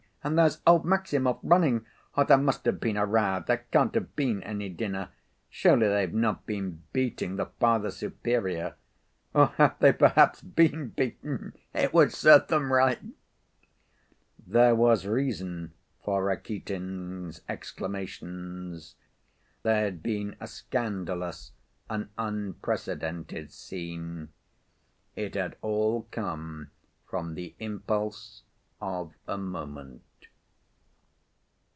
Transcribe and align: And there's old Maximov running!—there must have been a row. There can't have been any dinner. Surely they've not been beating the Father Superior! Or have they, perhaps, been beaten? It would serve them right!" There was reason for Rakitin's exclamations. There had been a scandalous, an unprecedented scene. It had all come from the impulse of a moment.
And 0.23 0.37
there's 0.37 0.59
old 0.67 0.85
Maximov 0.85 1.39
running!—there 1.41 2.37
must 2.37 2.65
have 2.65 2.79
been 2.79 2.95
a 2.95 3.07
row. 3.07 3.43
There 3.43 3.65
can't 3.71 3.95
have 3.95 4.15
been 4.15 4.43
any 4.43 4.69
dinner. 4.69 5.09
Surely 5.49 5.87
they've 5.87 6.13
not 6.13 6.45
been 6.45 6.83
beating 6.93 7.37
the 7.37 7.47
Father 7.47 7.89
Superior! 7.89 8.75
Or 9.33 9.47
have 9.57 9.79
they, 9.79 9.91
perhaps, 9.91 10.43
been 10.43 10.89
beaten? 10.89 11.53
It 11.73 11.91
would 11.95 12.13
serve 12.13 12.49
them 12.49 12.71
right!" 12.71 12.99
There 14.45 14.75
was 14.75 15.07
reason 15.07 15.73
for 16.05 16.23
Rakitin's 16.23 17.41
exclamations. 17.49 18.93
There 19.63 19.85
had 19.85 20.03
been 20.03 20.35
a 20.39 20.45
scandalous, 20.45 21.53
an 21.89 22.09
unprecedented 22.19 23.51
scene. 23.51 24.29
It 25.15 25.33
had 25.33 25.55
all 25.63 26.05
come 26.11 26.69
from 27.09 27.33
the 27.33 27.55
impulse 27.57 28.43
of 28.79 29.15
a 29.27 29.39
moment. 29.39 30.03